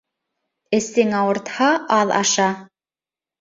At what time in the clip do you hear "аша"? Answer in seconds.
2.23-2.49